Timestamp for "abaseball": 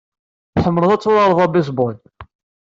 1.45-1.95